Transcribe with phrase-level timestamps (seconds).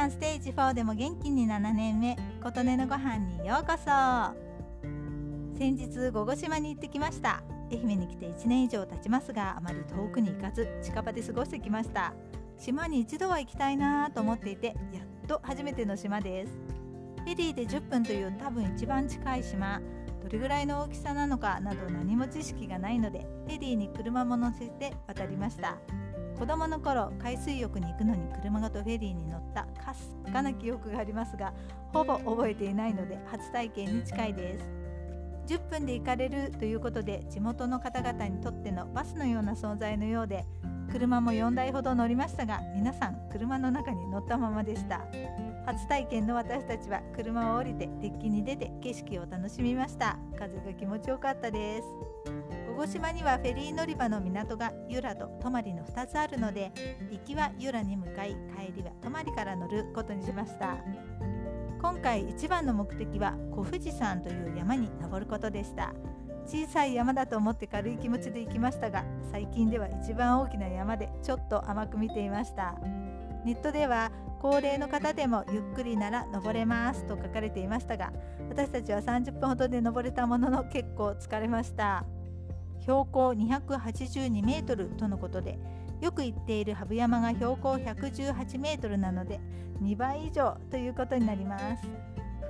[0.00, 3.84] 間ステージ4でも元気に7年目琴音のご飯にようこそ。
[5.58, 7.42] 先日午後島に行ってきました。
[7.70, 12.14] 愛媛に来て1年以上経ちますがあまり遠くに行かず近場で過ごしてきました。
[12.56, 14.74] 島に一度は行きたいなと思っていてやっ
[15.28, 16.52] と初めての島です。
[17.18, 19.82] フェリーで10分という多分一番近い島。
[20.22, 25.76] どれぐらいの大きさなのかなど何も知識がないのでフェリーに車も乗せて渡りました。
[26.40, 29.64] 子供の頃海水浴に行くのに車ごとフェリーに乗った。
[29.84, 31.52] かすかな記憶がありますが
[31.92, 34.64] ほぼ覚えていないので初体験に近いです。
[35.54, 40.46] 10分で行かれるということで地元の方々にとってのバスのような存在のようで
[40.90, 45.02] 車も4台ほど乗りましたが皆さん車の中に乗ったままでした。
[45.66, 50.16] 初体験の私たちは車を降りてデッキに出て景色を楽しみました。
[50.38, 52.09] 風が気持ちよかったです。
[52.80, 56.72] 小島にはフェリー乗り場の港が由良と泊まりの2つあるので
[57.10, 60.78] 行きは由良に向かい帰りは泊りから乗ることにしました。
[61.82, 65.92] 今回一番の目的は小富士山という山に登ることでした。
[66.46, 72.76] 小さい山だと思って軽い気持ちで行きましたが最近では一番大きな山でちょっと甘く見ていました。
[73.44, 78.10] ネットでは高齢の方でもゆっくりなら登れますと書かれていましたが
[78.48, 82.06] 私たちは30分ほどで登れたものの結構疲れました。
[82.90, 85.60] 標高282メートルとのことで
[86.00, 89.38] よく行っている羽生山が標高118メートルなので
[89.80, 91.88] 2倍以上ということになります。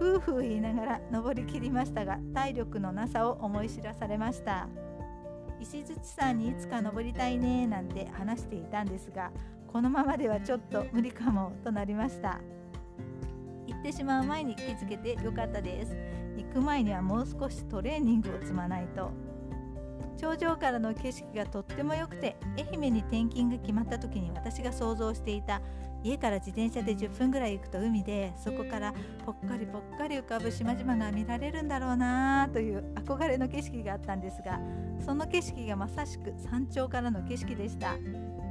[0.00, 4.66] 夫婦言いながら登りきりましたが体力のなさを思い知らされました。
[5.60, 9.30] 石槌山にいつか登りたいねなんて話していたんですが
[9.70, 12.40] このままではちょっと無理かもとなりました。
[13.66, 15.94] 行ってしまう前に気づけてよかったです。
[16.38, 19.29] 行く前にはもう少しトレーニングを積まないと。
[20.16, 25.60] 頂上からの景色がとっても良くて愛媛に転勤が決まった時に私が想像していた
[26.02, 28.94] 家から自転車で10分ぐらい行くと海でそこから
[29.24, 34.58] ぽっかりぽっかり浮かぶ島々が見られるんだろうなという憧れの景色があったんですが
[35.04, 37.96] その景色がまさしく山頂からの景色でした。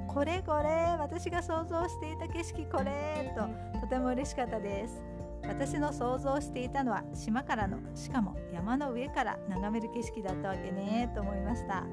[0.08, 5.19] これこれ私が想像していた景色これととても嬉しかったです。
[5.50, 11.84] 私の想像していたのは島からのしかも山の上から眺める景色だったわけねと思いました。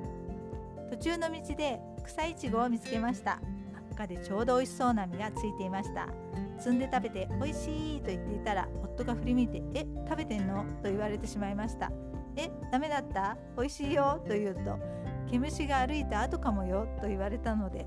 [0.91, 3.41] 途中の道で草いちごを見つけました。
[3.73, 6.07] 真っ赤でちょうど美味しそうな実がついていました。
[6.61, 11.91] 摘んで食べて美味しいと言っていたら夫が振り向いて「え食べてんの?」と言われてしまいました
[12.37, 13.37] 「えダメだった？
[13.57, 14.79] 美味しいよ」と言うと
[15.31, 17.85] 毛虫が歩いた後かもよと言われたので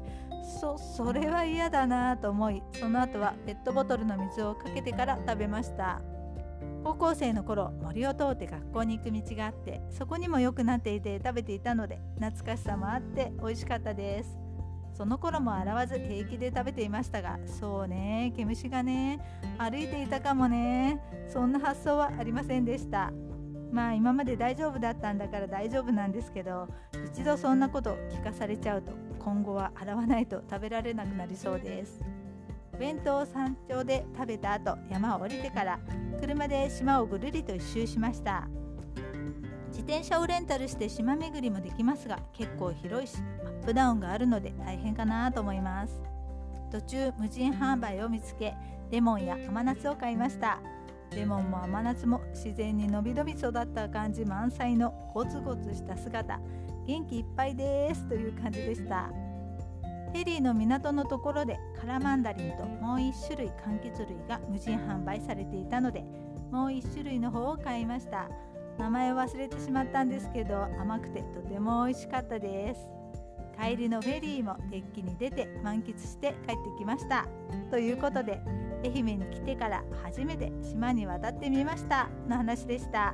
[0.49, 6.01] そそれは嫌だなと思いその後はペットボトルの水をかけてから食べました。
[6.83, 14.37] 高校生の頃森を通って学校に行く道があってそこにも良くなっていて食べていたので懐かしさもあって美味しかったです。
[14.93, 19.19] その頃も洗わず平気で食べていましたがそうね毛虫がね
[19.57, 20.99] 歩いていたかもね
[21.31, 23.11] そんな発想はありませんでした。
[23.71, 26.67] まあ今まで大丈夫だったんだから大丈夫なんですけど
[27.13, 32.01] 一度そんなこと聞かされちゃうと今後は洗わないと食べられなくなりそうです。
[32.79, 35.79] 弁当を山頂で食べた後山を降りてから
[36.21, 38.47] 車で島をぐるりと一周しました。
[39.67, 46.01] 自転車をレンタルして島巡りもできますが結構広いしアップダウンがあるので大変かなと思います。
[46.71, 48.53] 途中無人販売を見つけ
[48.91, 50.59] レモンや甘夏を買いました。
[51.11, 56.39] レモンも甘夏も自然にのびのび育った感じ満載のゴツゴツした姿。
[56.89, 59.11] 元気いっぱいですという感じでした。
[60.11, 66.03] フェリーの港のところでカラマンダリンともう1種類柑橘類が無人販売されていたので
[66.51, 68.27] もう1種類の方を買いました。
[68.79, 72.81] 名前を忘れてしまったんですけど甘くてとても美味しかったです。
[73.61, 77.27] 帰りのフェリーもデッキに出て満喫して帰ってきました。
[77.69, 78.41] ということで
[78.83, 82.09] 愛媛に来てから初めて島に渡ってみました。
[82.27, 83.13] の話でした。